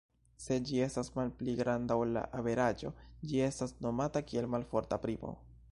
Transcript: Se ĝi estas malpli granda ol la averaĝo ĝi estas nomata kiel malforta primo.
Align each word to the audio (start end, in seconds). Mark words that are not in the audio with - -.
Se 0.43 0.55
ĝi 0.69 0.79
estas 0.85 1.11
malpli 1.17 1.53
granda 1.59 1.97
ol 2.05 2.15
la 2.17 2.23
averaĝo 2.41 2.93
ĝi 3.29 3.45
estas 3.51 3.79
nomata 3.87 4.27
kiel 4.31 4.53
malforta 4.57 5.03
primo. 5.05 5.39